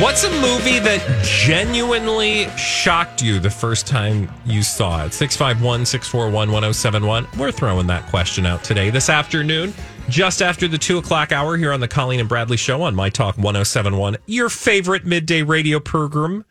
[0.00, 5.12] What's a movie that genuinely shocked you the first time you saw it?
[5.12, 7.28] 651 641 1071.
[7.38, 9.74] We're throwing that question out today, this afternoon,
[10.08, 13.10] just after the two o'clock hour here on the Colleen and Bradley Show on My
[13.10, 16.46] Talk 1071, your favorite midday radio program.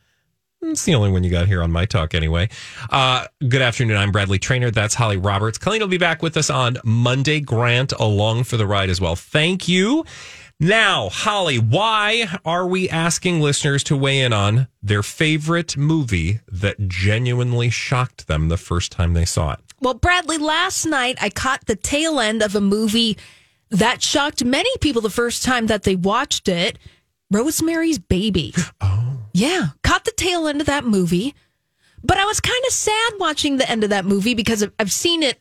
[0.62, 2.50] It's the only one you got here on My Talk, anyway.
[2.92, 3.98] Uh, good afternoon.
[3.98, 4.70] I'm Bradley Traynor.
[4.70, 5.58] That's Holly Roberts.
[5.58, 7.40] Colleen will be back with us on Monday.
[7.40, 9.16] Grant along for the ride as well.
[9.16, 10.06] Thank you.
[10.62, 16.90] Now, Holly, why are we asking listeners to weigh in on their favorite movie that
[16.90, 19.60] genuinely shocked them the first time they saw it?
[19.80, 23.18] Well, Bradley, last night I caught the tail end of a movie
[23.70, 26.78] that shocked many people the first time that they watched it
[27.32, 28.54] Rosemary's Baby.
[28.82, 29.06] Oh.
[29.32, 31.36] Yeah, caught the tail end of that movie.
[32.04, 35.22] But I was kind of sad watching the end of that movie because I've seen
[35.22, 35.40] it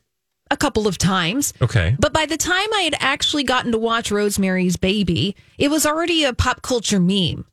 [0.51, 1.53] a couple of times.
[1.61, 1.97] Okay.
[1.99, 6.25] But by the time I had actually gotten to watch Rosemary's Baby, it was already
[6.25, 7.45] a pop culture meme,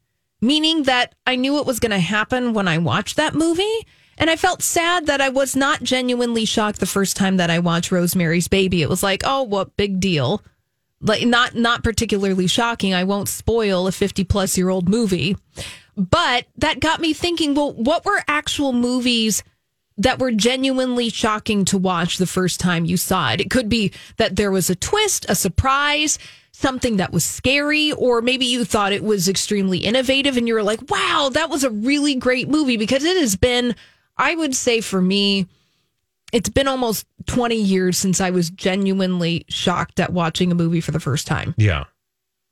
[0.42, 3.86] meaning that I knew it was going to happen when I watched that movie.
[4.18, 7.60] And I felt sad that I was not genuinely shocked the first time that I
[7.60, 8.82] watched Rosemary's Baby.
[8.82, 10.42] It was like, oh, what big deal.
[11.02, 12.94] Like not not particularly shocking.
[12.94, 15.36] I won't spoil a 50 plus year old movie.
[15.98, 19.44] But that got me thinking, well, what were actual movies
[19.98, 23.42] that were genuinely shocking to watch the first time you saw it?
[23.42, 26.20] It could be that there was a twist, a surprise,
[26.52, 30.64] something that was scary, or maybe you thought it was extremely innovative and you were
[30.64, 33.76] like, wow, that was a really great movie because it has been,
[34.18, 35.48] I would say for me,
[36.32, 40.92] it's been almost 20 years since I was genuinely shocked at watching a movie for
[40.92, 41.56] the first time.
[41.58, 41.86] Yeah.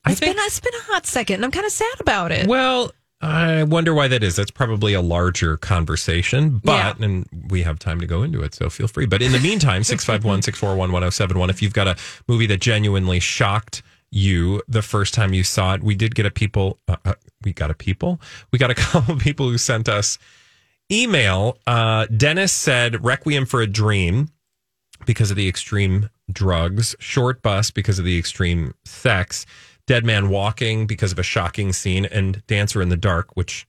[0.05, 2.47] I It's been it's been a hot second, and I'm kind of sad about it.
[2.47, 2.91] Well,
[3.25, 4.35] I wonder why that is.
[4.35, 7.05] That's probably a larger conversation, but, Yeah.
[7.05, 9.05] and we have time to go into it, so feel free.
[9.05, 11.95] But in the meantime, 651 641 1071, if you've got a
[12.27, 13.81] movie that genuinely shocked
[14.11, 17.13] you the first time you saw it, we did get a people, uh, uh,
[17.43, 18.19] we got a people,
[18.51, 20.17] we got a couple of people who sent us
[20.91, 21.57] email.
[21.65, 24.29] Uh, Dennis said Requiem for a Dream
[25.05, 29.45] because of the extreme drugs, Shortbus because of the extreme sex,
[29.85, 33.67] Dead Man Walking because of a shocking scene, and Dancer in the Dark, which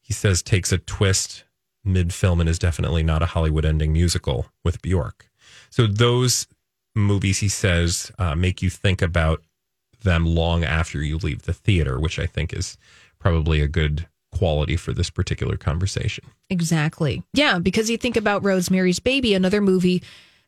[0.00, 1.44] he says takes a twist
[1.84, 5.28] mid film and is definitely not a Hollywood ending musical with Bjork.
[5.70, 6.46] So those
[6.94, 9.42] movies, he says, uh, make you think about
[10.02, 12.78] them long after you leave the theater, which I think is
[13.18, 16.24] probably a good quality for this particular conversation.
[16.48, 17.22] Exactly.
[17.32, 20.02] Yeah, because you think about Rosemary's Baby, another movie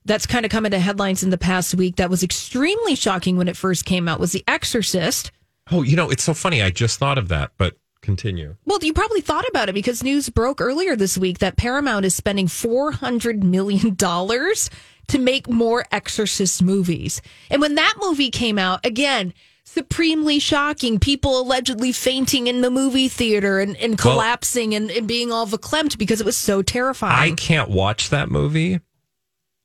[0.05, 3.49] that's kind of come into headlines in the past week that was extremely shocking when
[3.49, 5.31] it first came out was The Exorcist.
[5.71, 6.61] Oh, you know, it's so funny.
[6.63, 8.57] I just thought of that, but continue.
[8.65, 12.15] Well, you probably thought about it because news broke earlier this week that Paramount is
[12.17, 17.23] spending $400 million to make more Exorcist movies.
[17.51, 19.33] And when that movie came out, again,
[19.65, 20.99] supremely shocking.
[20.99, 25.47] People allegedly fainting in the movie theater and, and Well- collapsing and, and being all
[25.47, 27.33] verklempt because it was so terrifying.
[27.33, 28.81] I can't watch that movie.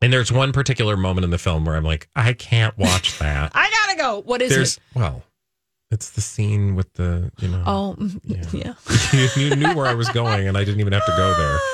[0.02, 3.52] And there's one particular moment in the film where I'm like, I can't watch that.
[3.56, 4.22] I gotta go.
[4.22, 4.84] What is there's it?
[4.96, 5.24] well,
[5.92, 7.64] it's the scene with the you know.
[7.66, 8.74] Oh, mm, yeah.
[9.38, 11.58] you, you knew where I was going, and I didn't even have to go there.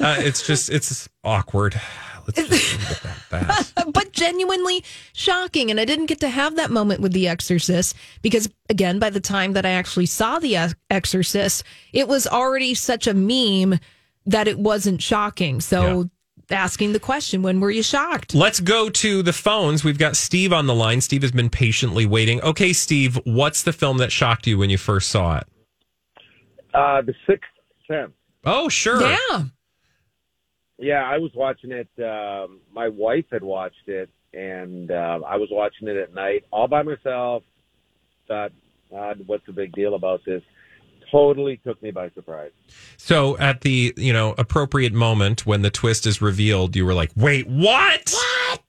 [0.00, 1.80] Uh, it's just it's awkward.
[2.26, 3.92] Let's just leave it at that.
[3.92, 5.70] but genuinely shocking.
[5.70, 9.20] And I didn't get to have that moment with The Exorcist because, again, by the
[9.20, 11.62] time that I actually saw The Exorcist,
[11.92, 13.78] it was already such a meme
[14.26, 15.60] that it wasn't shocking.
[15.60, 16.10] So,
[16.50, 18.34] asking the question, when were you shocked?
[18.34, 19.84] Let's go to the phones.
[19.84, 21.00] We've got Steve on the line.
[21.00, 22.40] Steve has been patiently waiting.
[22.42, 25.46] Okay, Steve, what's the film that shocked you when you first saw it?
[26.74, 27.50] Uh, the Sixth
[27.86, 28.12] Sense.
[28.44, 29.00] Oh, sure.
[29.02, 29.44] Yeah.
[30.78, 31.88] Yeah, I was watching it.
[31.98, 36.68] Um, my wife had watched it, and uh, I was watching it at night all
[36.68, 37.42] by myself.
[38.28, 38.52] Thought,
[38.96, 40.42] uh, what's the big deal about this?
[41.10, 42.50] Totally took me by surprise.
[42.96, 47.10] So at the you know appropriate moment when the twist is revealed, you were like,
[47.16, 48.62] "Wait, what?" What?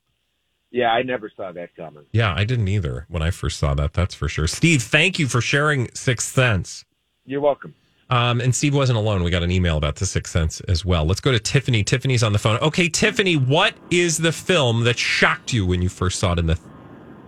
[0.72, 2.04] Yeah, I never saw that coming.
[2.12, 3.94] Yeah, I didn't either when I first saw that.
[3.94, 4.46] That's for sure.
[4.48, 6.86] Steve, thank you for sharing Sixth Sense.
[7.26, 7.74] You're welcome.
[8.12, 9.24] Um, and Steve wasn't alone.
[9.24, 11.06] We got an email about the Sixth Sense as well.
[11.06, 11.84] Let's go to Tiffany.
[11.84, 12.58] Tiffany's on the phone.
[12.60, 16.46] Okay, Tiffany, what is the film that shocked you when you first saw it in
[16.48, 16.60] the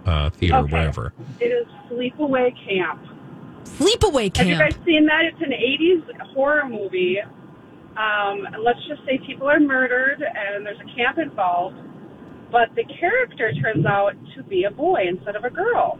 [0.05, 0.71] uh, theater, Okay.
[0.73, 1.13] wherever?
[1.39, 2.99] It is Sleepaway Camp.
[3.77, 4.37] Sleepaway Camp.
[4.37, 5.21] Have you guys seen that?
[5.25, 7.17] It's an 80s horror movie.
[7.97, 11.75] Um, let's just say people are murdered and there's a camp involved,
[12.51, 15.99] but the character turns out to be a boy instead of a girl.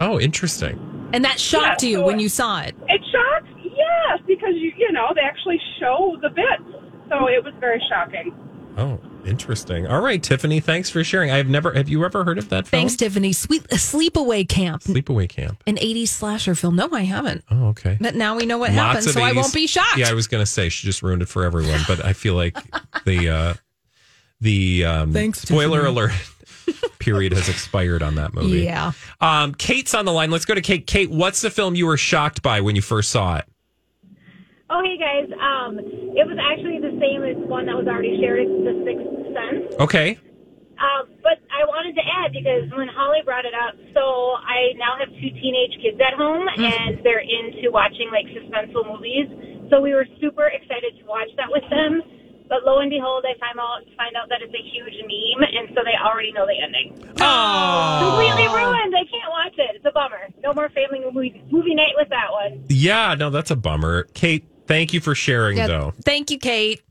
[0.00, 0.78] Oh, interesting.
[1.14, 2.74] And that shocked Yeah, you so- when you saw it.
[2.88, 3.48] It shocked?
[3.64, 6.62] Yes, because you you know they actually show the bits,
[7.08, 8.34] so it was very shocking.
[8.76, 9.86] Oh, interesting.
[9.86, 11.30] All right, Tiffany, thanks for sharing.
[11.30, 11.72] I've never.
[11.72, 12.80] Have you ever heard of that film?
[12.82, 13.32] Thanks, Tiffany.
[13.32, 15.62] Sweet Sleepaway Camp, Sleepaway Camp.
[15.66, 16.76] an 80s slasher film.
[16.76, 17.44] No, I haven't.
[17.50, 17.96] Oh, okay.
[18.00, 19.98] But now we know what Lots happens, of so I won't be shocked.
[19.98, 22.34] Yeah, I was going to say she just ruined it for everyone, but I feel
[22.34, 22.56] like
[23.04, 23.54] the uh,
[24.40, 25.92] the um, Thanks, spoiler Tiffany.
[26.00, 26.12] alert
[26.98, 28.60] period has expired on that movie.
[28.60, 28.92] Yeah.
[29.20, 30.30] Um, Kate's on the line.
[30.30, 30.86] Let's go to Kate.
[30.86, 33.44] Kate, what's the film you were shocked by when you first saw it?
[34.72, 35.28] Oh, hey guys.
[35.36, 35.76] Um,
[36.16, 39.04] it was actually the same as one that was already shared, it's The Sixth
[39.36, 39.68] Sense.
[39.76, 40.16] Okay.
[40.80, 44.96] Um, but I wanted to add because when Holly brought it up, so I now
[44.96, 49.28] have two teenage kids at home, and they're into watching like suspenseful movies.
[49.68, 52.00] So we were super excited to watch that with them.
[52.48, 55.68] But lo and behold, I find out find out that it's a huge meme, and
[55.76, 56.96] so they already know the ending.
[57.20, 58.96] Oh, completely ruined.
[58.96, 59.76] I can't watch it.
[59.76, 60.32] It's a bummer.
[60.42, 62.64] No more family movie movie night with that one.
[62.68, 64.04] Yeah, no, that's a bummer.
[64.14, 65.66] Kate, thank you for sharing, Yeah.
[65.66, 65.94] though.
[66.04, 66.82] Thank you, Kate.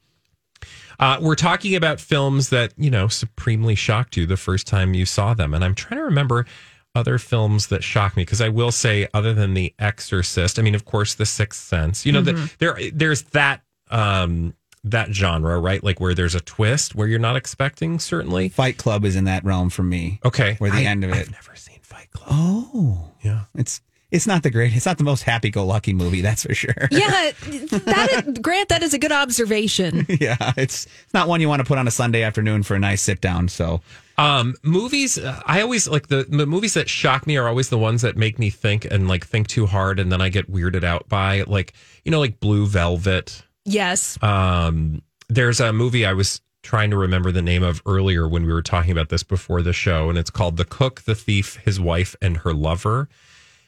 [1.00, 5.06] Uh, we're talking about films that, you know, supremely shocked you the first time you
[5.06, 5.54] saw them.
[5.54, 6.46] And I'm trying to remember
[6.94, 10.76] other films that shocked me because I will say, other than The Exorcist, I mean,
[10.76, 12.36] of course, The Sixth Sense, you know, Mm-hmm.
[12.44, 14.54] the, there, there's that, um,
[14.84, 15.84] that genre, right?
[15.84, 18.50] Like where there's a twist where you're not expecting, certainly.
[18.50, 20.20] Fight Club is in that realm for me.
[20.26, 20.56] Okay.
[20.60, 21.18] Where the I- end of it.
[21.18, 22.28] I've never seen Fight Club.
[22.32, 23.42] Oh, Yeah.
[23.56, 24.76] it's it's not the great.
[24.76, 26.22] It's not the most happy-go-lucky movie.
[26.22, 26.74] That's for sure.
[26.92, 30.06] Yeah, that is, Grant, that is a good observation.
[30.10, 30.54] yeah.
[30.58, 33.02] It's it's not one you want to put on a Sunday afternoon for a nice
[33.02, 33.48] sit down.
[33.48, 33.82] So
[34.18, 37.78] Um, movies, uh, I always like the, the movies that shock me are always the
[37.78, 40.84] ones that make me think and like think too hard, and then I get weirded
[40.84, 41.74] out by like
[42.06, 43.44] you know like Blue Velvet.
[43.66, 44.22] Yes.
[44.24, 48.52] Um, there's a movie I was trying to remember the name of earlier when we
[48.52, 51.80] were talking about this before the show, and it's called The Cook, the Thief, His
[51.80, 53.08] Wife, and Her Lover.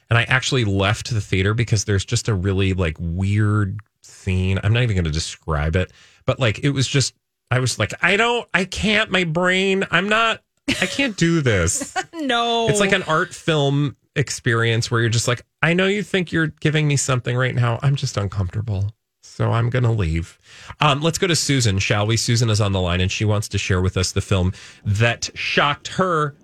[0.10, 4.60] And I actually left the theater because there's just a really like weird scene.
[4.64, 5.92] I'm not even going to describe it,
[6.26, 7.14] but like it was just,
[7.52, 11.96] I was like, I don't, I can't, my brain, I'm not, I can't do this.
[12.24, 12.70] No.
[12.70, 16.48] It's like an art film experience where you're just like, I know you think you're
[16.48, 17.80] giving me something right now.
[17.84, 18.94] I'm just uncomfortable.
[19.22, 20.38] So I'm going to leave.
[20.80, 22.16] Um, let's go to Susan, shall we?
[22.16, 24.54] Susan is on the line and she wants to share with us the film
[24.86, 26.36] that shocked her.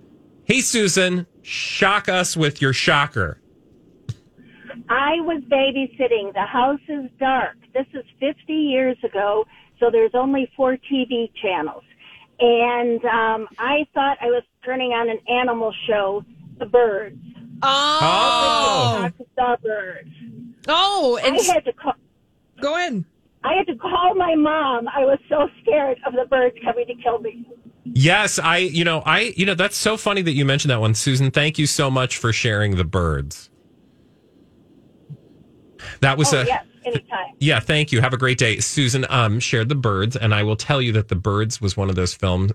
[0.44, 3.40] Hey, Susan, shock us with your shocker.
[4.90, 6.34] I was babysitting.
[6.34, 7.58] The house is dark.
[7.74, 9.46] This is 50 years ago,
[9.80, 11.84] so there's only four TV channels.
[12.40, 16.24] And um, I thought I was turning on an animal show,
[16.58, 17.18] The Birds.
[17.62, 19.10] oh.
[19.36, 20.10] The Birds.
[20.68, 21.94] Oh, and I had to call.
[22.62, 23.06] go in.
[23.44, 24.88] I had to call my mom.
[24.90, 27.46] I was so scared of the birds coming to kill me.
[27.86, 30.94] Yes, I, you know, I, you know, that's so funny that you mentioned that one,
[30.94, 31.32] Susan.
[31.32, 33.49] Thank you so much for sharing the birds.
[36.02, 37.26] That was Oh, a, yes, anytime.
[37.42, 38.02] Yeah, thank you.
[38.02, 38.60] Have a great day.
[38.60, 41.90] Susan um, shared The Birds, and I will tell you that The Birds was one
[41.90, 42.52] of those films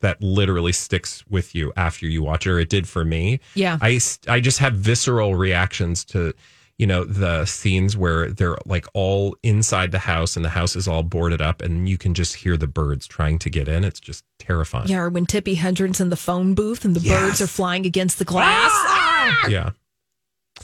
[0.00, 3.40] that literally sticks with you after you watch it, or it did for me.
[3.54, 3.76] Yeah.
[3.82, 6.32] I, I just have visceral reactions to,
[6.78, 10.88] you know, the scenes where they're like all inside the house and the house is
[10.88, 13.84] all boarded up and you can just hear the birds trying to get in.
[13.84, 14.88] It's just terrifying.
[14.88, 18.18] Yeah, or when Tippi Hedren's in the phone booth and the birds are flying against
[18.18, 18.70] the glass.
[18.72, 19.46] Ah!
[19.48, 19.70] Yeah.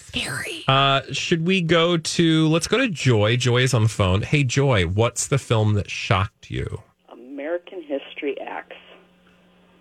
[0.08, 0.64] Scary.
[0.66, 3.36] Uh, should we go to, let's go to Joy.
[3.36, 4.22] Joy is on the phone.
[4.22, 6.82] Hey, Joy, what's the film that shocked you?
[7.12, 8.74] American History X.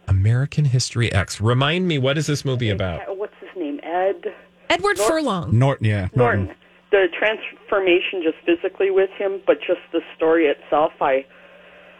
[0.10, 1.40] American History X.
[1.40, 3.18] Remind me, what is this movie about?
[3.18, 3.80] What's his name?
[3.84, 4.34] Ed
[4.70, 5.58] Edward Furlong.
[5.58, 6.54] Norton, yeah, Norton.
[6.92, 11.26] The transformation just physically with him, but just the story itself, I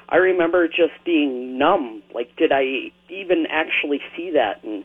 [0.10, 2.04] I remember just being numb.
[2.14, 4.64] Like, did I even actually see that?
[4.64, 4.84] And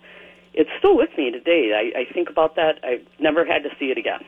[0.54, 1.72] it's still with me today.
[1.94, 2.78] I, I think about that.
[2.84, 4.20] I've never had to see it again.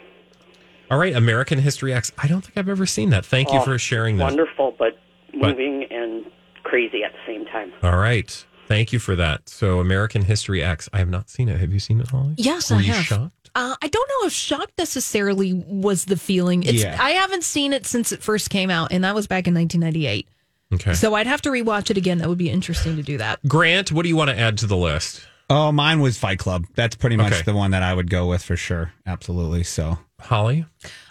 [0.91, 2.13] All right, American History X.
[2.19, 3.25] I don't think I've ever seen that.
[3.25, 4.25] Thank you Oh, for sharing that.
[4.25, 4.99] Wonderful, but
[5.33, 6.25] But- moving and
[6.63, 7.73] crazy at the same time.
[7.83, 8.45] All right.
[8.67, 9.49] Thank you for that.
[9.49, 10.89] So, American History X.
[10.93, 11.61] I have not seen it.
[11.61, 12.35] Have you seen it, Holly?
[12.39, 13.05] Yes, Were I you have.
[13.05, 13.51] shocked?
[13.55, 16.63] Uh, I don't know if shocked necessarily was the feeling.
[16.63, 16.97] It's Yeah.
[16.99, 20.27] I haven't seen it since it first came out, and that was back in 1998.
[20.73, 20.95] Okay.
[20.95, 22.19] So I'd have to rewatch it again.
[22.19, 23.39] That would be interesting to do that.
[23.47, 25.27] Grant, what do you want to add to the list?
[25.51, 26.65] Oh, mine was Fight Club.
[26.75, 27.43] That's pretty much Okay.
[27.43, 28.93] the one that I would go with for sure.
[29.07, 29.63] Absolutely.
[29.65, 30.65] So, Holly?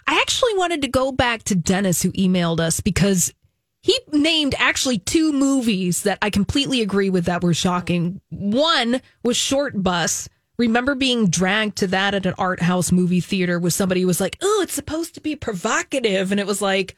[0.06, 3.32] I actually wanted to go back to Dennis who emailed us because
[3.80, 8.20] he named actually two movies that I completely agree with that were shocking.
[8.30, 10.28] One was Shortbus.
[10.58, 14.20] Remember being dragged to that at an art house movie theater with somebody who was
[14.20, 16.96] like, "Oh, it's supposed to be provocative," and it was like,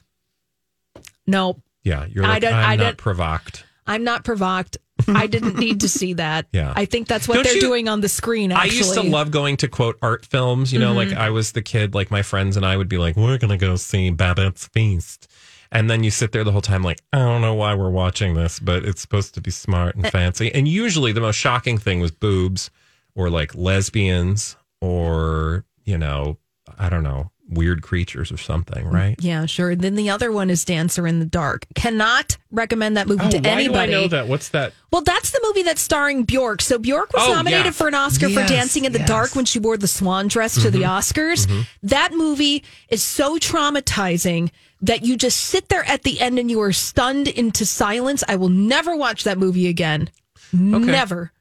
[1.26, 3.64] "No, Yeah, you're I don't- I'm I not don't- provoked.
[3.86, 4.76] I'm not provoked.
[5.08, 6.72] I didn't need to see that." Yeah.
[6.74, 8.52] I think that's what Don't they're you- doing on the screen.
[8.52, 8.70] Actually.
[8.70, 10.72] I used to love going to quote art films.
[10.72, 10.96] You know, Mhm.
[10.96, 13.50] like I was the kid, like my friends and I would be like, we're going
[13.50, 15.28] to go see Babette's Feast.
[15.72, 18.34] And then you sit there the whole time, like, I don't know why we're watching
[18.34, 20.54] this, but it's supposed to be smart and fancy.
[20.54, 22.70] And usually the most shocking thing was boobs
[23.16, 26.38] or like lesbians or, you know,
[26.78, 29.14] I don't know, weird creatures or something, right?
[29.20, 29.76] Yeah, sure.
[29.76, 31.66] Then the other one is Dancer in the Dark.
[31.76, 33.92] Cannot recommend that movie Oh, to why anybody.
[33.92, 34.26] do I know that?
[34.28, 34.72] What's that?
[34.92, 36.60] Well, that's the movie that's starring Bjork.
[36.60, 37.70] So Bjork was Oh, nominated yeah.
[37.70, 39.08] for an Oscar for Dancing in the yes.
[39.08, 40.98] Dark when she wore the swan dress to the Mhm.
[40.98, 41.46] Oscars.
[41.46, 41.66] Mhm.
[41.84, 44.50] That movie is so traumatizing
[44.82, 48.22] that you just sit there at the end and you are stunned into silence.
[48.28, 50.10] I will never watch that movie again.
[50.52, 51.32] Never.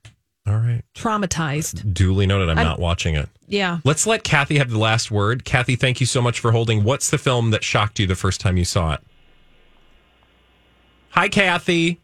[0.48, 0.84] All right.
[0.94, 1.94] Traumatized.
[1.94, 2.50] Duly noted.
[2.50, 3.30] I'm, I'm- not watching it.
[3.48, 3.80] Yeah.
[3.84, 5.46] Let's let Kathy have the last word.
[5.46, 6.84] Kathy, thank you so much for holding.
[6.84, 9.02] What's the film that shocked you the first time you saw it?
[11.12, 12.00] Hi, Kathy.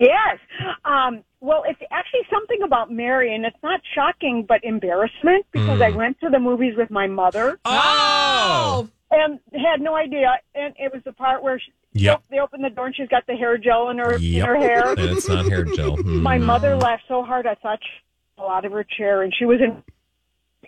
[0.00, 0.38] Yes.
[0.84, 5.92] Um, well, it's actually something about Mary, and it's not shocking, but embarrassment because Mm.
[5.92, 7.58] I went to the movies with my mother.
[7.64, 8.88] Oh.
[9.10, 10.34] And had no idea.
[10.54, 12.22] And it was the part where she, Yep.
[12.30, 14.90] they open the door and she's got the hair gel in her, in her hair.
[14.90, 15.96] And it's not hair gel.
[16.04, 16.42] My Mm.
[16.44, 17.88] mother laughed so hard I thought she
[18.36, 19.82] fell out of her chair, and she was in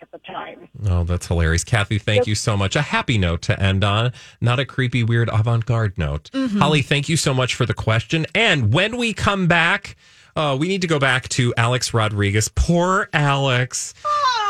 [0.01, 0.67] at the time.
[0.89, 1.63] Oh, that's hilarious.
[1.63, 2.75] Kathy, thank you so much.
[2.75, 6.31] A happy note to end on, not a creepy, weird avant garde note.
[6.33, 6.57] Mhm.
[6.57, 8.25] Holly, thank you so much for the question.
[8.33, 9.95] And when we come back,
[10.35, 12.49] uh, we need to go back to Alex Rodriguez.
[12.49, 13.93] Poor Alex.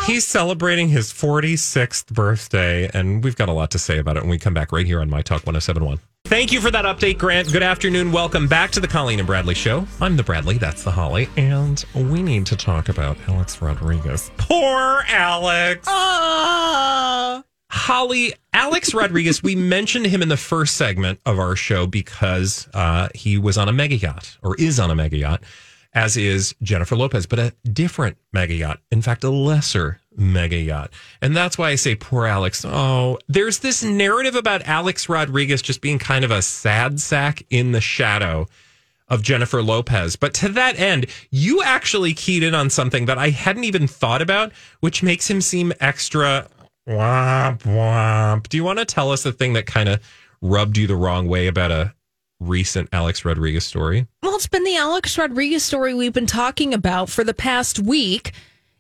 [0.05, 4.29] He's celebrating his 46th birthday, and we've got a lot to say about it when
[4.31, 5.99] we come back right here on My Talk 1071.
[6.25, 7.51] Thank you for that update, Grant.
[7.51, 8.11] Good afternoon.
[8.11, 9.85] Welcome back to the Colleen and Bradley Show.
[9.99, 14.31] I'm the Bradley, that's the Holly, and we need to talk about Alex Rodriguez.
[14.37, 15.87] Poor Alex.
[17.73, 23.07] Holly, Alex Rodriguez, we mentioned him in the first segment of our show because uh,
[23.15, 25.43] he was on a mega yacht or is on a mega yacht,
[25.93, 28.79] as is Jennifer Lopez, but a different mega yacht.
[28.91, 30.91] In fact, a lesser mega yacht.
[31.21, 32.65] And that's why I say poor Alex.
[32.65, 37.71] Oh, there's this narrative about Alex Rodriguez just being kind of a sad sack in
[37.71, 38.47] the shadow
[39.07, 40.15] of Jennifer Lopez.
[40.15, 44.21] But to that end, you actually keyed in on something that I hadn't even thought
[44.21, 46.47] about, which makes him seem extra
[46.87, 48.47] womp womp.
[48.47, 49.99] Do you want to tell us the thing that kind of
[50.41, 51.93] rubbed you the wrong way about a
[52.41, 54.07] recent Alex Rodriguez story?
[54.21, 58.33] Well, it's been the Alex Rodriguez story we've been talking about for the past week.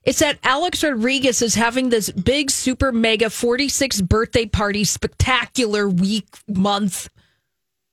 [0.03, 6.25] It's that Alex Rodriguez is having this big, super mega 46th birthday party, spectacular week,
[6.47, 7.07] month,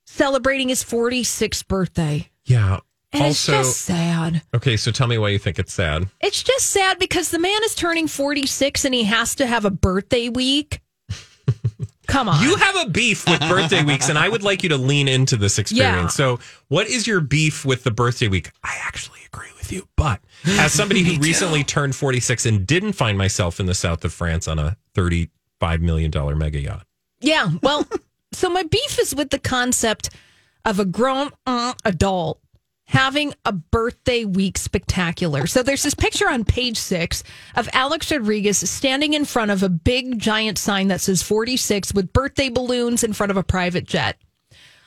[0.07, 2.29] celebrating his 46th birthday.
[2.45, 2.79] Yeah.
[3.11, 4.41] And also, it's just sad.
[4.53, 6.07] okay, so tell me why you think it's sad.
[6.19, 9.71] It's just sad because the man is turning 46 and he has to have a
[9.71, 10.79] birthday week.
[12.19, 12.43] Come on.
[12.43, 15.37] You have a beef with birthday weeks, and I would like you to lean into
[15.37, 16.19] this experience.
[16.19, 16.35] Yeah.
[16.35, 18.51] So, what is your beef with the birthday week?
[18.61, 23.17] I actually agree with you, but as somebody who recently turned 46 and didn't find
[23.17, 25.29] myself in the south of France on a $35
[25.79, 26.85] million mega yacht.
[27.21, 27.51] Yeah.
[27.63, 27.87] Well,
[28.33, 30.09] so my beef is with the concept
[30.65, 32.41] of a grown uh, adult
[32.89, 35.45] having a birthday week spectacular.
[35.45, 37.23] So there's this picture on page six
[37.55, 42.11] of Alex Rodriguez standing in front of a big giant sign that says 46 with
[42.11, 44.17] birthday balloons in front of a private jet.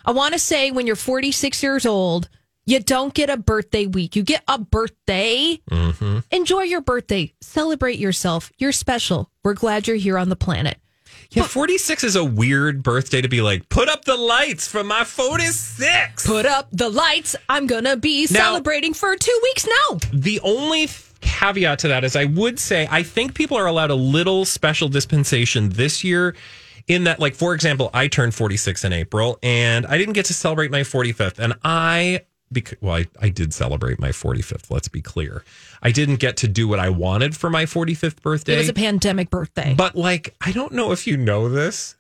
[0.05, 2.29] I want to say when you're 46 years old,
[2.67, 4.17] you don't get a birthday week.
[4.17, 5.61] You get a birthday.
[5.71, 6.19] Mm-hmm.
[6.33, 7.33] Enjoy your birthday.
[7.41, 8.51] Celebrate yourself.
[8.59, 9.31] You're special.
[9.45, 10.82] We're glad you're here on the planet.
[11.33, 15.03] Yeah, 46 is a weird birthday to be like, put up the lights for my
[15.05, 16.27] 46.
[16.27, 17.35] Put up the lights.
[17.49, 19.99] I'm going to be Now- celebrating for two weeks now.
[20.13, 20.89] The only
[21.23, 24.89] caveat to that is I would say I think people are allowed a little special
[24.89, 26.35] dispensation this year
[26.89, 30.35] in that like for example I turned 46 in April and I didn't get to
[30.35, 32.23] celebrate my 45th and I
[32.53, 35.45] because well I, I did celebrate my 45th let's be clear
[35.83, 38.73] I didn't get to do what I wanted for my 45th birthday It was a
[38.75, 39.75] pandemic birthday.
[39.77, 41.97] but like I don't know if you know this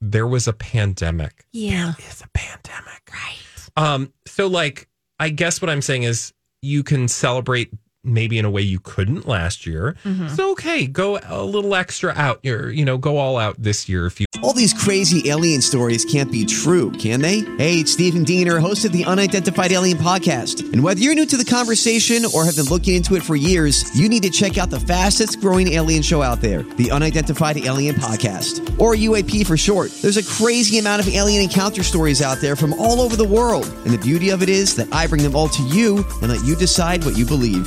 [0.00, 1.94] there was a pandemic yeah.
[1.98, 3.02] There is a pandemic.
[3.12, 3.38] Right.
[3.76, 6.32] Um, so like I guess what I'm saying is
[6.62, 7.70] you can celebrate
[8.04, 9.96] maybe in a way you couldn't last year.
[10.04, 10.28] Mm-hmm.
[10.28, 12.40] So okay, go a little extra out.
[12.42, 16.04] You're, you know, go all out this year if you All these crazy alien stories
[16.04, 17.40] can't be true, can they?
[17.56, 20.72] Hey, it's Stephen Diener, host of the Unidentified Alien Podcast.
[20.72, 23.96] And whether you're new to the conversation or have been looking into it for years,
[23.98, 27.94] you need to check out the fastest growing alien show out there, the Unidentified Alien
[27.94, 29.90] Podcast, or UAP for short.
[30.02, 33.66] There's a crazy amount of alien encounter stories out there from all over the world.
[33.84, 36.44] And the beauty of it is that I bring them all to you and let
[36.44, 37.66] you decide what you believe.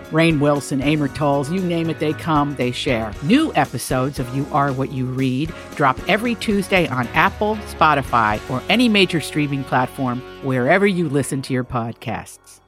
[0.11, 3.13] Rainn Wilson, Amor Towles, you name it, they come, they share.
[3.23, 8.61] New episodes of You Are What You Read drop every Tuesday on Apple, Spotify, or
[8.69, 12.59] any major streaming platform wherever you listen to your podcasts.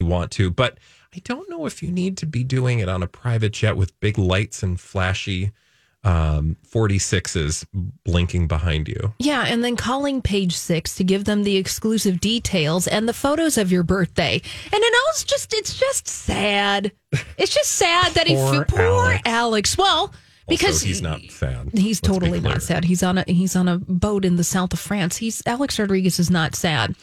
[0.00, 0.78] You want to, but
[1.14, 3.98] I don't know if you need to be doing it on a private jet with
[4.00, 5.52] big lights and flashy
[6.06, 7.66] um 46s
[8.04, 9.14] blinking behind you.
[9.18, 13.58] Yeah, and then calling page six to give them the exclusive details and the photos
[13.58, 14.34] of your birthday.
[14.34, 16.92] And it all is just it's just sad.
[17.36, 19.22] It's just sad that he Poor poor Alex.
[19.26, 19.78] Alex.
[19.78, 20.14] Well,
[20.48, 21.70] because also, he's not sad.
[21.72, 22.84] He's Let's totally not sad.
[22.84, 25.16] He's on a he's on a boat in the south of France.
[25.16, 26.94] He's Alex Rodriguez is not sad.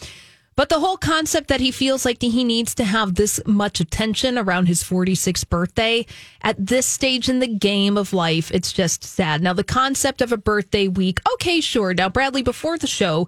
[0.55, 4.37] But the whole concept that he feels like he needs to have this much attention
[4.37, 6.05] around his 46th birthday
[6.41, 9.41] at this stage in the game of life, it's just sad.
[9.41, 11.93] Now, the concept of a birthday week, okay, sure.
[11.93, 13.27] Now, Bradley, before the show,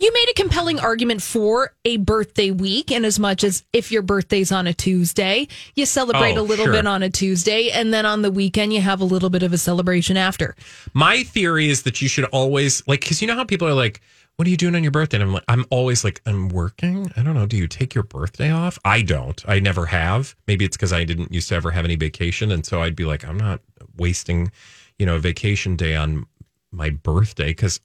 [0.00, 4.02] you made a compelling argument for a birthday week, in as much as if your
[4.02, 6.74] birthday's on a Tuesday, you celebrate Oh, a little sure.
[6.74, 9.52] bit on a Tuesday, and then on the weekend, you have a little bit of
[9.52, 10.56] a celebration after.
[10.92, 14.00] My theory is that you should always like because you know how people are like,
[14.36, 17.12] "What are you doing on your birthday?" And I'm like, I'm always like, I'm working.
[17.16, 17.46] I don't know.
[17.46, 18.78] Do you take your birthday off?
[18.84, 19.42] I don't.
[19.48, 20.34] I never have.
[20.46, 23.04] Maybe it's because I didn't used to ever have any vacation, and so I'd be
[23.04, 23.60] like, I'm not
[23.96, 24.50] wasting,
[24.98, 26.26] you know, a vacation day on
[26.72, 27.80] my birthday because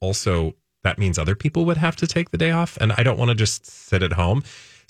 [0.00, 3.18] also that means other people would have to take the day off, and I don't
[3.18, 4.42] want to just sit at home.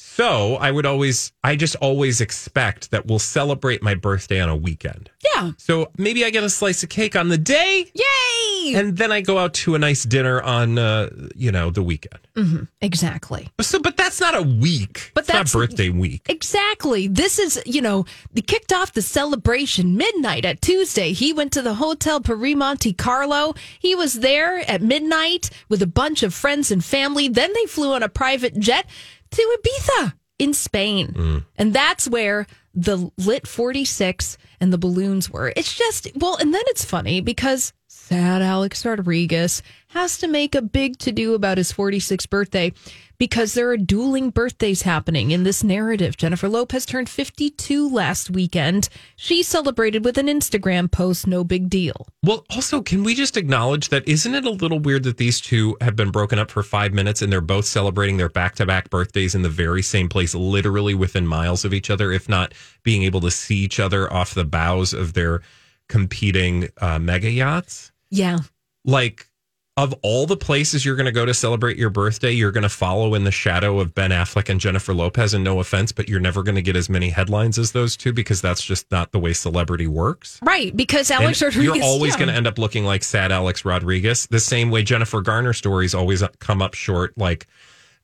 [0.02, 4.56] So I would always, I just always expect that we'll celebrate my birthday on a
[4.56, 5.10] weekend.
[5.22, 5.52] Yeah.
[5.58, 7.90] So maybe I get a slice of cake on the day.
[7.94, 8.74] Yay!
[8.74, 12.20] And then I go out to a nice dinner on, uh, you know, the weekend.
[12.34, 13.48] hmm exactly.
[13.60, 15.10] So, but that's not a week.
[15.14, 16.22] But It's not that's- birthday week.
[16.28, 17.06] Exactly.
[17.06, 21.12] This is, you know, they kicked off the celebration midnight at Tuesday.
[21.12, 23.54] He went to the Hotel Paris Monte Carlo.
[23.78, 27.28] He was there at midnight with a bunch of friends and family.
[27.28, 28.86] Then they flew on a private jet
[29.30, 31.44] to Ibiza in Spain.
[31.56, 35.52] And that's where the lit 46 and the balloons were.
[35.56, 40.62] It's just, well, and then it's funny because sad Alex Rodriguez has to make a
[40.62, 42.72] big to do about his 46th birthday
[43.20, 46.16] because there are dueling birthdays happening in this narrative.
[46.16, 48.88] Jennifer Lopez turned 52 last weekend.
[49.14, 52.06] She celebrated with an Instagram post, no big deal.
[52.24, 55.76] Well, also, can we just acknowledge that isn't it a little weird that these two
[55.82, 58.88] have been broken up for five minutes and they're both celebrating their back to back
[58.88, 62.54] birthdays in the very same place, literally within miles of each other, if not
[62.84, 65.42] being able to see each other off the bows of their
[65.90, 67.92] competing uh, mega yachts?
[68.10, 68.38] Yeah.
[68.86, 69.29] like
[69.76, 72.68] of all the places you're going to go to celebrate your birthday, you're going to
[72.68, 75.32] follow in the shadow of Ben Affleck and Jennifer Lopez.
[75.32, 78.12] And no offense, but you're never going to get as many headlines as those two
[78.12, 80.38] because that's just not the way celebrity works.
[80.42, 80.76] Right.
[80.76, 81.76] Because Alex And Rodriguez.
[81.76, 82.18] you're always yeah.
[82.18, 85.94] going to end up looking like sad Alex Rodriguez, the same way Jennifer Garner stories
[85.94, 87.16] always come up short.
[87.16, 87.46] Like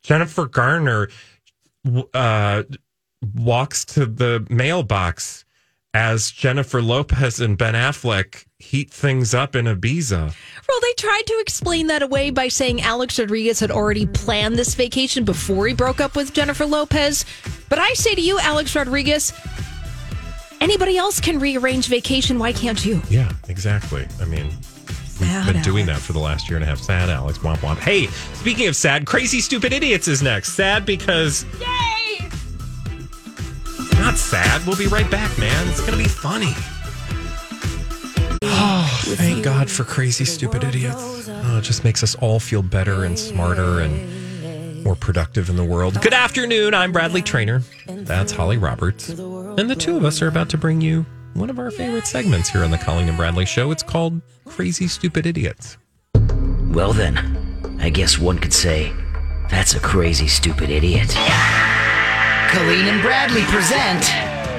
[0.02, 1.08] Jennifer Garner
[2.14, 2.62] uh,
[3.34, 5.44] walks to the mailbox
[5.96, 10.34] as Jennifer Lopez and Ben Affleck heat things up in Ibiza.
[10.68, 14.74] Well, they tried to explain that away by saying Alex Rodriguez had already planned this
[14.74, 17.24] vacation before he broke up with Jennifer Lopez.
[17.70, 19.32] But I say to you, Alex Rodriguez,
[20.60, 22.38] anybody else can rearrange vacation.
[22.38, 23.00] Why can't you?
[23.08, 24.06] Yeah, exactly.
[24.20, 26.78] I mean, we've Sad been doing that for the last year and a half.
[26.78, 27.78] Sad Alex, womp womp.
[27.78, 30.52] Hey, speaking of sad, Crazy Stupid Idiots is next.
[30.52, 31.46] Sad because.
[31.58, 31.95] Yay!
[33.98, 34.66] Not sad.
[34.66, 35.68] We'll be right back, man.
[35.68, 36.52] It's going to be funny.
[38.42, 41.28] Oh, thank God for Crazy Stupid Idiots.
[41.28, 45.64] Oh, it just makes us all feel better and smarter and more productive in the
[45.64, 46.00] world.
[46.00, 46.72] Good afternoon.
[46.74, 47.62] I'm Bradley Traynor.
[47.88, 49.08] That's Holly Roberts.
[49.08, 51.04] And the two of us are about to bring you
[51.34, 53.70] one of our favorite segments here on the Colleen and Bradley Show.
[53.70, 55.76] It's called Crazy Stupid Idiots.
[56.68, 58.92] Well, then, I guess one could say
[59.50, 61.14] that's a crazy, stupid idiot.
[62.48, 64.02] Colleen and Bradley present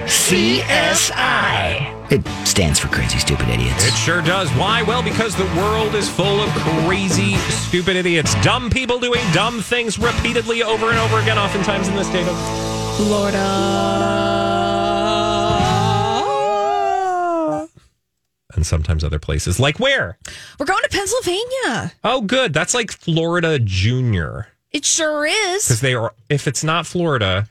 [0.05, 3.85] CSI It stands for Crazy Stupid Idiots.
[3.87, 4.49] It sure does.
[4.51, 4.81] Why?
[4.83, 8.35] Well, because the world is full of crazy, stupid idiots.
[8.43, 12.37] Dumb people doing dumb things repeatedly over and over again, oftentimes in the state of
[12.97, 14.57] Florida.
[18.55, 19.59] And sometimes other places.
[19.59, 20.17] Like where?
[20.59, 21.91] We're going to Pennsylvania.
[22.03, 22.53] Oh, good.
[22.53, 24.47] That's like Florida Junior.
[24.71, 25.65] It sure is.
[25.65, 27.47] Because they are, if it's not Florida,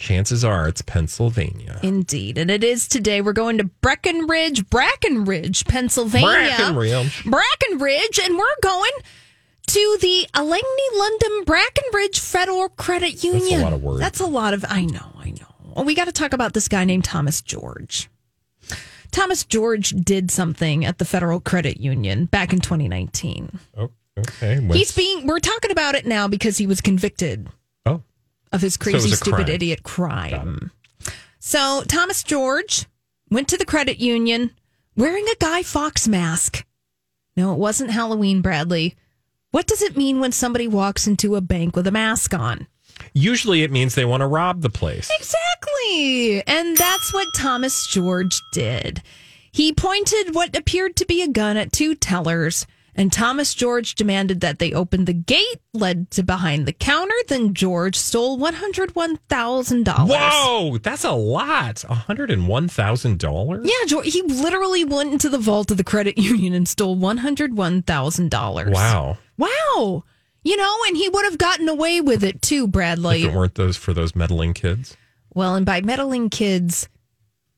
[0.00, 1.78] chances are it's Pennsylvania.
[1.82, 2.38] Indeed.
[2.38, 3.20] And it is today.
[3.20, 6.50] We're going to Breckenridge, Brackenridge, Pennsylvania.
[6.50, 7.22] Brackenridge.
[7.22, 8.24] Brackenridge.
[8.24, 8.90] And we're going
[9.68, 13.60] to the Allegheny Ludlum Brackenridge Federal Credit Union.
[13.60, 14.00] A lot of words.
[14.00, 15.46] That's a lot of, I know, I know.
[15.76, 18.08] Well, we got to talk about this guy named Thomas George.
[19.12, 23.58] Thomas George did something at the Federal Credit Union back in 2019.
[23.76, 24.60] Oh, okay.
[24.72, 27.48] He's being, we're talking about it now because he was convicted.
[28.52, 29.48] Of his crazy, a stupid crime.
[29.48, 30.72] idiot crime.
[31.38, 32.86] So Thomas George
[33.30, 34.50] went to the credit union
[34.96, 36.66] wearing a Guy Fawkes mask.
[37.36, 38.96] No, it wasn't Halloween, Bradley.
[39.52, 42.66] What does it mean when somebody walks into a bank with a mask on?
[43.14, 45.08] Usually it means they want to rob the place.
[45.18, 46.42] Exactly.
[46.46, 49.02] And that's what Thomas George did.
[49.52, 54.40] He pointed what appeared to be a gun at two tellers, and Thomas George demanded
[54.40, 57.14] that they open the gate, led to behind the counter.
[57.28, 60.08] Then George stole $101,000.
[60.08, 61.76] Whoa, that's a lot.
[61.76, 63.60] $101,000?
[63.64, 68.72] Yeah, George, he literally went into the vault of the credit union and stole $101,000.
[68.72, 69.18] Wow.
[69.36, 70.04] Wow.
[70.42, 73.24] You know, and he would have gotten away with it too, Bradley.
[73.24, 74.96] If it weren't those for those meddling kids.
[75.34, 76.88] Well, and by meddling kids,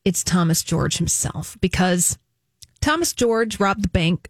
[0.05, 2.19] it's Thomas George himself because
[2.81, 4.29] Thomas George robbed the bank,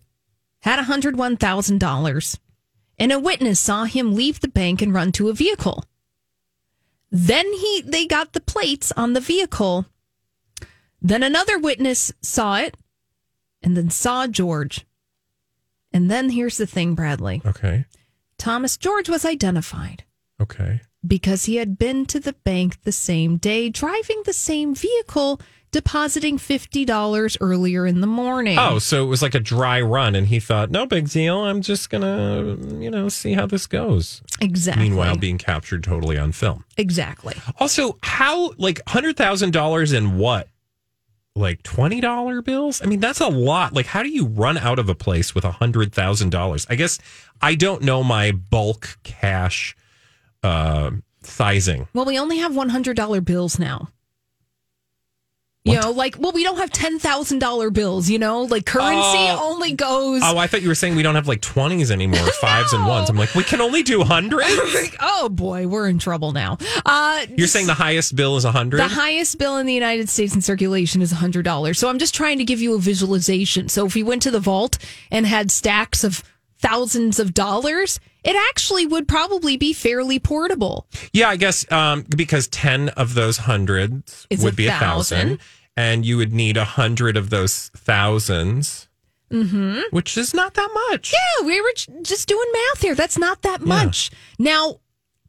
[0.62, 2.38] had $101,000,
[2.98, 5.85] and a witness saw him leave the bank and run to a vehicle.
[7.11, 9.85] Then he they got the plates on the vehicle.
[11.01, 12.77] Then another witness saw it
[13.62, 14.87] and then saw George.
[15.92, 17.42] And then here's the thing, Bradley.
[17.44, 17.85] Okay.
[18.38, 20.05] Thomas George was identified
[20.40, 20.81] Okay.
[21.07, 25.38] because he had been to the bank the same day, driving the same vehicle,
[25.73, 28.59] depositing $50 earlier in the morning.
[28.59, 31.43] Oh, so it was like a dry run, and he thought, no big deal.
[31.45, 34.23] I'm just going to, you know, see how this goes.
[34.41, 34.85] exactly.
[34.85, 36.65] Meanwhile, being captured totally on film.
[36.77, 37.35] exactly.
[37.59, 40.49] Also, how, like, $100,000 in what?
[41.35, 42.83] Like $20 bills?
[42.83, 43.73] I mean, that's a lot.
[43.73, 46.67] Like, how do you run out of a place with $100,000?
[46.69, 46.99] I guess
[47.41, 49.75] I don't know my bulk cash
[50.43, 50.91] uh,
[51.23, 51.89] sizing.
[51.95, 53.89] Well, we only have $100 bills now.
[55.64, 59.53] You know, like, well, we don't have $10,000 bills, you know, like currency Oh.
[59.53, 60.20] only goes.
[60.25, 63.09] Oh, I thought you were saying we don't have like 20s anymore, fives and ones.
[63.09, 64.48] I'm like, we can only do hundreds?
[65.01, 66.59] oh boy, we're in trouble now.
[66.85, 68.79] Uh, You're saying the highest bill is 100?
[68.79, 71.77] The highest bill in the United States in circulation is $100.
[71.77, 73.68] So I'm just trying to give you a visualization.
[73.68, 74.79] So if we went to the vault
[75.12, 76.25] and had stacks of
[76.59, 80.87] thousands of dollars, it actually would probably be fairly portable.
[81.13, 85.39] Yeah, I guess um, because 10 of those hundreds would a be a thousand.
[85.77, 88.89] and you would need a hundred of those thousands,
[89.31, 89.81] Mm-hmm.
[89.93, 91.11] which is not that much.
[91.13, 92.95] Yeah, we were just doing math here.
[92.95, 94.11] That's not that much.
[94.39, 94.81] Now,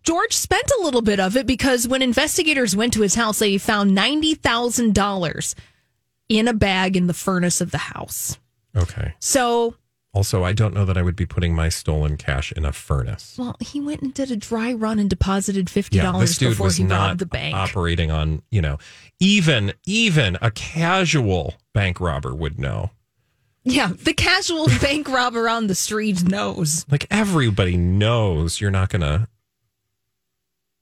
[0.03, 3.57] George spent a little bit of it because when investigators went to his house, they
[3.57, 5.55] found $90,000
[6.29, 8.37] in a bag in the furnace of the house.
[8.75, 9.13] Okay.
[9.19, 9.75] So
[10.13, 13.35] Also, I don't know that I would be putting my stolen cash in a furnace.
[13.37, 16.83] Well, he went and did a dry run and deposited fifty dollars dude before he
[16.83, 17.55] not robbed the bank.
[17.55, 18.77] operating on, you know,
[19.19, 22.91] even even a casual bank robber would know.
[23.63, 26.85] yeah, the casual bank robber on the street knows.
[26.91, 29.27] Like everybody knows you're not going to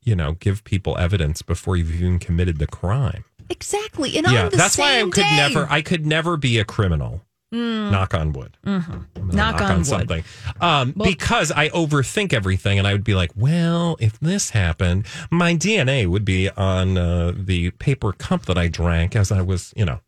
[0.03, 3.23] you know, give people evidence before you've even committed the crime.
[3.49, 5.35] Exactly, and yeah, that's why I could day.
[5.35, 7.21] never I could never be a criminal.
[7.53, 7.91] Mm.
[7.91, 8.55] Knock on wood.
[8.65, 9.05] Mhm.
[9.17, 9.85] I'm Knock, on, wood.
[9.85, 10.23] something.
[10.61, 15.05] Um, Well- because I overthink everything, and I would be like, "Well, if this happened,
[15.29, 19.73] my DNA would be on uh, the paper cup that I drank as I was,
[19.75, 19.99] you know."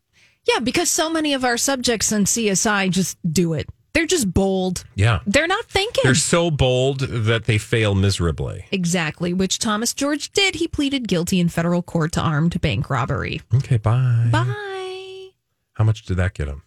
[0.48, 3.68] Yeah, because so many of our subjects in CSI just do it.
[3.94, 4.84] They're just bold.
[4.96, 6.00] Yeah, They're not thinking.
[6.02, 8.64] they're so bold that they fail miserably.
[8.72, 10.56] Exactly, which Thomas George did.
[10.56, 13.40] He pleaded guilty in federal court to armed bank robbery.
[13.54, 14.28] Okay, bye.
[14.32, 15.28] Bye.
[15.74, 16.62] How much did that get him?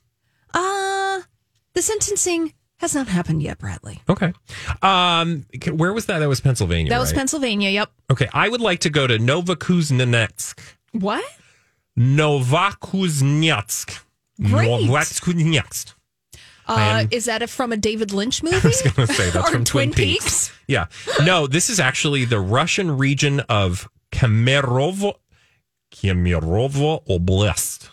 [1.77, 4.01] The sentencing has not happened yet, Bradley.
[4.09, 4.33] Okay.
[4.81, 6.17] Um, where was that?
[6.17, 6.89] That was Pennsylvania.
[6.89, 7.19] That was right?
[7.19, 7.69] Pennsylvania.
[7.69, 7.91] Yep.
[8.13, 10.59] Okay, I would like to go to Novokuznetsk.
[10.93, 11.23] What?
[11.95, 13.99] Novokuznetsk.
[14.41, 14.67] Great.
[14.67, 15.93] Novokuznetsk.
[16.67, 18.57] Uh, am- is that a, from a David Lynch movie?
[18.63, 20.23] I was going to say that's from Twin, Twin Peaks.
[20.25, 20.51] Peaks?
[20.67, 20.87] Yeah.
[21.23, 25.13] No, this is actually the Russian region of Kemerovo,
[25.93, 27.89] Kemerovo Oblast.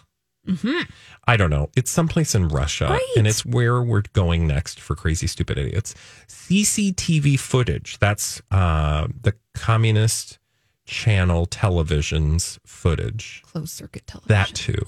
[0.46, 0.80] hmm
[1.26, 1.70] I don't know.
[1.74, 3.06] It's someplace in Russia, Right.
[3.16, 5.94] and it's where we're going next for crazy stupid idiots.
[6.28, 7.98] CCTV footage.
[7.98, 10.38] That's uh, the communist
[10.84, 13.42] channel television's footage.
[13.46, 14.28] Closed circuit television.
[14.28, 14.84] That too.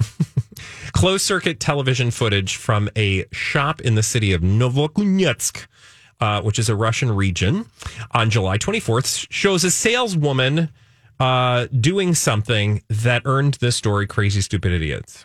[0.92, 5.66] Closed circuit television footage from a shop in the city of Novokuznetsk,
[6.20, 7.66] uh, which is a Russian region,
[8.10, 10.68] on July 24th shows a saleswoman
[11.18, 15.24] uh, doing something that earned this story crazy stupid idiots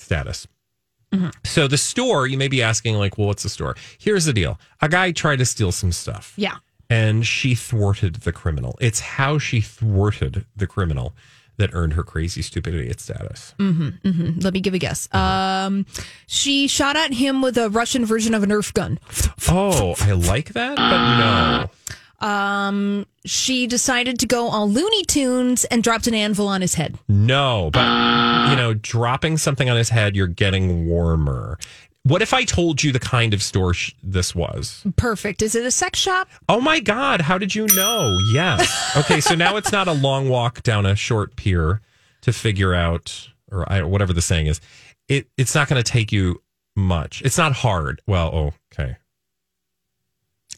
[0.00, 0.46] status.
[1.44, 3.74] So the store, you may be asking, like, well, what's the store?
[3.98, 6.58] Here's the deal: a guy tried to steal some stuff Yeah.
[6.88, 8.78] and she thwarted the criminal.
[8.80, 11.14] It's how she thwarted the criminal
[11.56, 13.54] that earned her crazy stupid idiot status.
[13.58, 15.12] hmm hmm Let me give a guess.
[15.12, 15.84] Um,
[16.28, 18.98] she shot at him with a Russian version of a Nerf gun.
[19.48, 21.70] Oh, I like that, but no.
[22.20, 26.98] Um, she decided to go all Looney Tunes and dropped an anvil on his head.
[27.08, 31.58] No, but you know, dropping something on his head, you're getting warmer.
[32.02, 34.82] What if I told you the kind of store sh- this was?
[34.96, 35.42] Perfect.
[35.42, 36.28] Is it a sex shop?
[36.48, 38.18] Oh my God, how did you know?
[38.32, 38.96] Yes.
[38.96, 41.82] Okay, so now it's not a long walk down a short pier
[42.22, 44.60] to figure out, or I, whatever the saying is.
[45.08, 46.42] It It's not going to take you
[46.74, 47.20] much.
[47.22, 48.00] It's not hard.
[48.06, 48.96] Well, okay.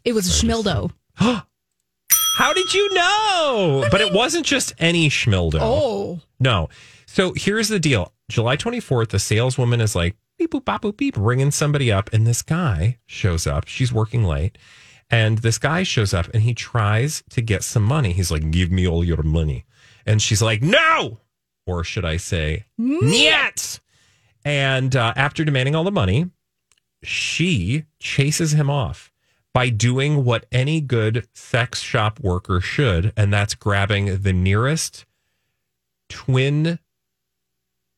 [0.05, 0.93] It was a schmildo.
[2.37, 3.87] How did you know?
[3.91, 5.59] but it wasn't just any schmildo.
[5.61, 6.21] Oh.
[6.41, 6.69] No.
[7.07, 8.13] So here's the deal.
[8.29, 12.11] July 24th, the saleswoman is like, beep, boop, bop, boop, beep, ringing somebody up.
[12.13, 13.69] And this guy shows up.
[13.69, 14.57] She's working late.
[15.11, 18.13] And this guy shows up and he tries to get some money.
[18.13, 19.67] He's like, give me all your money.
[20.07, 21.21] And she's like, no.
[21.67, 23.79] Or should I say, niet.
[24.45, 26.31] And uh, after demanding all the money,
[27.03, 29.12] she chases him off
[29.53, 35.05] by doing what any good sex shop worker should, and that's grabbing the nearest
[36.09, 36.79] twin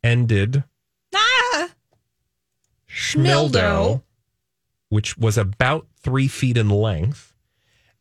[0.03, 0.65] ended
[1.15, 1.71] Ah!
[2.89, 4.03] schmildo,
[4.89, 7.33] which was about three feet in length,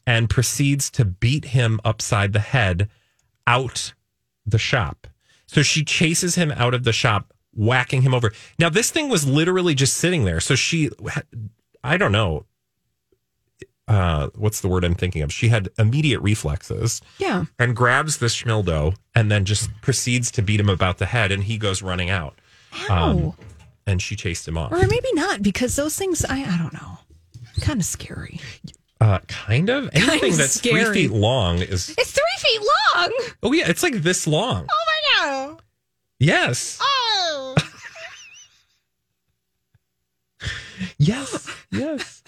[0.06, 2.89] and proceeds to beat him upside the head
[3.48, 3.94] out
[4.46, 5.08] the shop.
[5.46, 8.34] So she chases him out of the shop, whacking him over.
[8.60, 10.39] Now, this thing was literally just sitting there.
[10.39, 10.89] So she,
[11.84, 12.46] I don't know,
[13.88, 15.32] uh, what's the word I'm thinking of?
[15.34, 17.46] She had immediate reflexes Yeah.
[17.60, 21.43] and grabs this schmildo and then just proceeds to beat him about the head, and
[21.43, 22.39] he goes running out.
[22.89, 23.36] Ow.
[23.86, 24.72] and she chased him off.
[24.72, 26.98] Or maybe not, because those things, I, I don't know.
[27.62, 28.39] Kind of scary.
[29.02, 29.89] Uh, kind of.
[29.93, 31.89] Anything Kinda that's three feet long is.
[31.98, 32.62] It's three feet
[32.96, 33.12] long.
[33.43, 34.65] Oh yeah, it's like this long.
[34.72, 35.62] Oh my God.
[36.19, 36.80] Yes.
[36.82, 37.56] Oh.
[40.98, 41.50] Yes.
[41.72, 42.23] Yes.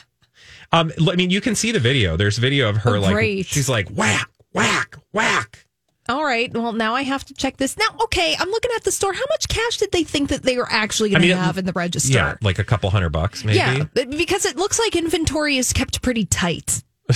[0.75, 2.17] Um, I mean, you can see the video.
[2.17, 3.45] There's video of her Oh, like great.
[3.45, 5.65] she's like whack, whack, whack.
[6.07, 6.53] All right.
[6.53, 7.77] Well, now I have to check this.
[7.77, 9.11] Now, okay, I'm looking at the store.
[9.13, 11.65] How much cash did they think that they were actually going I to have in
[11.65, 12.13] the register?
[12.13, 13.57] Yeah, like a couple hundred bucks, maybe.
[13.57, 16.83] Yeah, because it looks like inventory is kept pretty tight.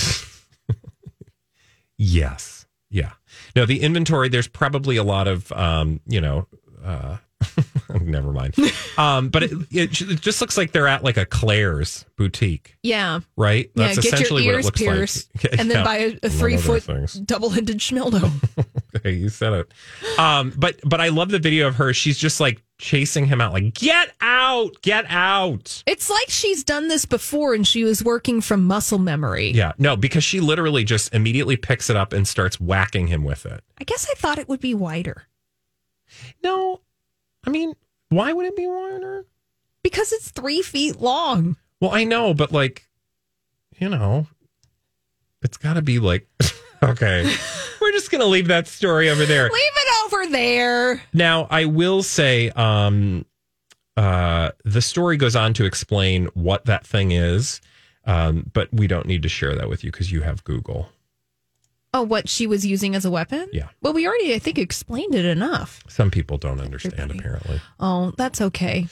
[2.02, 2.66] Yes.
[2.88, 3.10] Yeah.
[3.54, 4.30] No, the inventory.
[4.30, 6.46] There's probably a lot of, um, you know,
[6.82, 7.18] uh,
[8.02, 8.54] never mind.
[8.98, 13.20] Um, but it, it it just looks like they're at like a Claire's boutique, Yeah.
[13.36, 13.70] right?
[13.74, 15.84] yeah, get your ears pierced and then Yeah.
[15.84, 16.84] buy a, a three foot
[17.24, 18.30] double ended schmildo.
[19.02, 19.72] hey, you said it.
[20.18, 21.92] Um, but but I love the video of her.
[21.92, 25.82] She's just like chasing him out, like get out, get out.
[25.86, 29.50] it's like she's done this before and she was working from muscle memory.
[29.50, 33.44] Yeah, no, because she literally just immediately picks it up and starts whacking him with
[33.44, 33.62] it.
[33.78, 35.24] I guess I thought it would be wider
[36.42, 36.80] No,
[37.44, 37.74] I mean,
[38.08, 39.26] why would it be wider?
[39.82, 41.56] because it's three feet long.
[41.80, 42.88] Well, I know, but like,
[43.78, 44.26] you know,
[45.42, 46.28] it's got to be like,
[46.82, 47.34] okay,
[47.80, 49.44] we're just gonna leave that story over there.
[49.44, 51.02] Leave it over there.
[51.12, 53.24] Now, I will say, um,
[53.96, 57.60] uh, the story goes on to explain what that thing is,
[58.04, 60.88] um, but we don't need to share that with you because you have Google.
[61.92, 63.48] Oh, what she was using as a weapon?
[63.52, 63.68] Yeah.
[63.80, 65.82] Well, we already, I think, explained it enough.
[65.88, 67.60] Some people don't understand, apparently.
[67.80, 68.86] Oh, that's okay.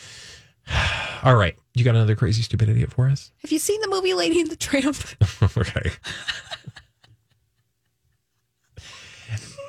[1.22, 3.30] All right, you got another crazy stupid idiot for us?
[3.42, 4.96] Have you seen the movie Lady and the Tramp?
[5.56, 5.92] okay.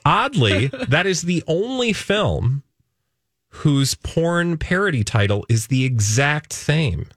[0.06, 2.64] Oddly, that is the only film
[3.50, 7.08] whose porn parody title is the exact same.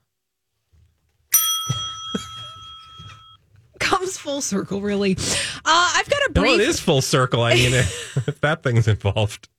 [3.83, 5.15] Comes full circle, really.
[5.15, 6.59] Uh, I've got a No, brief.
[6.61, 7.41] it is full circle.
[7.43, 9.49] I mean, if that thing's involved.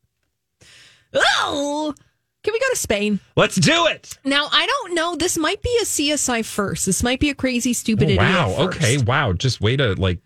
[1.13, 1.95] Oh,
[2.43, 3.21] can we go to Spain?
[3.37, 4.19] Let's do it.
[4.25, 5.17] Now, I don't know.
[5.17, 6.87] This might be a CSI first.
[6.87, 8.21] This might be a crazy, stupid Oh, idiot.
[8.21, 8.55] wow.
[8.67, 8.99] Okay.
[8.99, 9.33] Wow.
[9.33, 10.19] Just way to like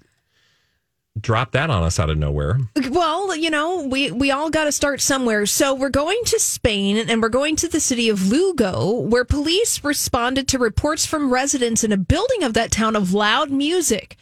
[1.21, 2.59] drop that on us out of nowhere.
[2.91, 5.47] Well, you know, we, we all got to start somewhere.
[5.47, 9.83] So we're going to Spain and we're going to the city of Lugo, where police
[9.85, 14.17] responded to reports from residents in a building of that town of loud music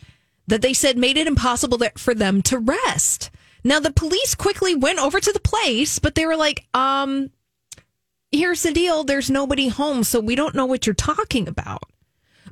[0.46, 3.30] that they said made it impossible for them to rest.
[3.64, 7.30] Now, the police quickly went over to the place, but they were like, um,
[8.30, 11.82] here's the deal there's nobody home, so we don't know what you're talking about.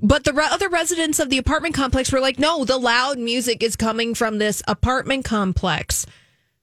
[0.03, 3.63] But the re- other residents of the apartment complex were like, no, the loud music
[3.63, 6.07] is coming from this apartment complex.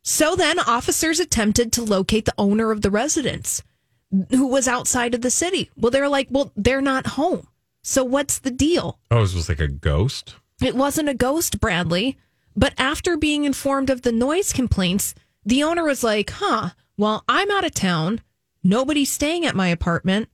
[0.03, 3.63] So then officers attempted to locate the owner of the residence
[4.31, 5.69] who was outside of the city.
[5.77, 7.47] Well, they're like, well, they're not home.
[7.83, 8.99] So what's the deal?
[9.09, 10.35] Oh, it was like a ghost.
[10.61, 12.17] It wasn't a ghost, Bradley.
[12.55, 15.15] But after being informed of the noise complaints,
[15.45, 18.21] the owner was like, huh, well, I'm out of town.
[18.63, 20.29] Nobody's staying at my apartment.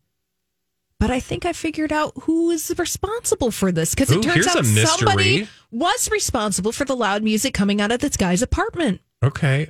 [1.00, 4.36] But I think I figured out who is responsible for this because Ooh, it turns
[4.36, 4.86] here's out mystery.
[4.86, 9.02] somebody was responsible for the loud music coming out of this guy's apartment.
[9.22, 9.70] Okay.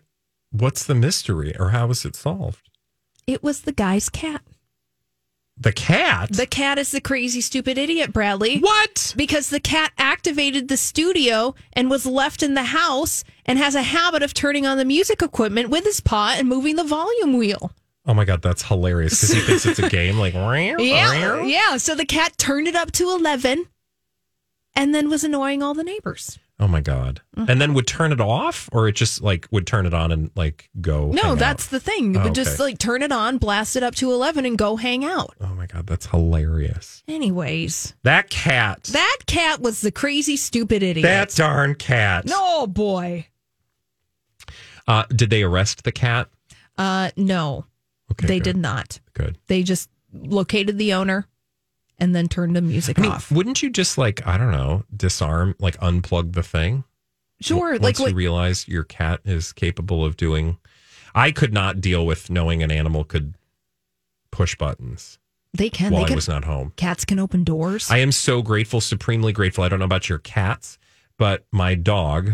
[0.51, 2.69] What's the mystery or how was it solved?
[3.25, 4.41] It was the guy's cat.
[5.59, 6.31] The cat?
[6.31, 8.59] The cat is the crazy, stupid idiot, Bradley.
[8.59, 9.13] What?
[9.17, 13.81] Because the cat activated the studio and was left in the house and has a
[13.81, 17.71] habit of turning on the music equipment with his paw and moving the volume wheel.
[18.07, 20.17] Oh my god, that's hilarious because he thinks it's a game.
[20.17, 20.33] Like,
[20.79, 21.43] Yeah.
[21.43, 21.77] Yeah.
[21.77, 23.65] So the cat turned it up to 11
[24.75, 26.39] and then was annoying all the neighbors.
[26.59, 27.21] Oh my god!
[27.35, 27.51] Mm-hmm.
[27.51, 30.31] And then would turn it off, or it just like would turn it on and
[30.35, 31.11] like go.
[31.11, 31.37] No, hang out?
[31.37, 32.15] that's the thing.
[32.15, 34.75] You Oh, would just like turn it on, blast it up to 11 and go
[34.75, 35.35] hang out.
[35.39, 37.03] Oh my god, that's hilarious.
[37.07, 38.85] Anyways, That cat.
[38.85, 41.03] that cat was the crazy, stupid idiot.
[41.03, 42.25] That darn cat.
[42.25, 43.27] No, boy.
[44.87, 46.27] Uh, did they arrest the cat?
[46.75, 47.65] Uh, no,
[48.19, 48.43] Okay, they good.
[48.43, 48.99] did not.
[49.13, 49.37] Good.
[49.47, 51.27] They just located the owner
[51.99, 53.31] and then turned the music I mean, off.
[53.31, 56.83] wouldn't you just like I don't know, disarm, like unplug the thing?
[57.41, 60.57] Sure, like once what- you realize your cat is capable of doing.
[61.15, 63.33] I could not deal with knowing an animal could
[64.31, 65.17] push buttons
[65.53, 65.91] They can.
[65.91, 66.73] while they I was not home.
[66.75, 67.89] Cats can open doors.
[67.89, 69.63] I am so grateful, supremely grateful.
[69.63, 70.77] I don't know about your cats,
[71.17, 72.33] but my dog,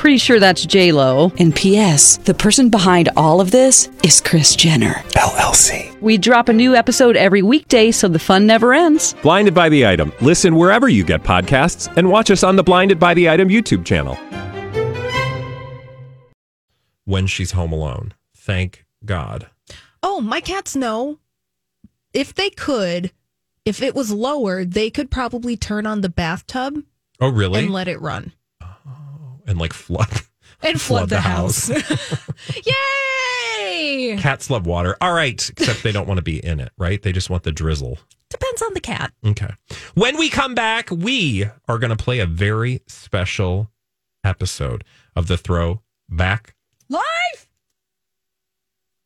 [0.00, 1.30] Pretty sure that's J Lo.
[1.38, 2.16] And P.S.
[2.16, 6.00] The person behind all of this is Kris Jenner LLC.
[6.00, 9.14] We drop a new episode every weekday, so the fun never ends.
[9.22, 10.10] Blinded by the item.
[10.22, 13.84] Listen wherever you get podcasts, and watch us on the Blinded by the Item YouTube
[13.84, 14.14] channel.
[17.04, 19.48] When she's home alone, thank God.
[20.02, 21.18] oh, my cats know.
[22.14, 23.12] If they could,
[23.66, 26.82] if it was lower, they could probably turn on the bathtub
[27.20, 27.58] Oh, really?
[27.64, 28.32] and let it run
[29.50, 30.22] and like flood
[30.62, 31.68] and flood, the, house.
[33.68, 34.16] Yay!
[34.18, 34.96] Cats love water.
[35.00, 37.02] All right, except they don't want to be in it, right?
[37.02, 37.98] They just want the drizzle.
[38.30, 39.12] Depends on the cat.
[39.26, 39.52] Okay.
[39.94, 43.70] When we come back, we are going to play a very special
[44.22, 44.84] episode
[45.16, 46.54] of the Throwback
[46.88, 47.49] Live!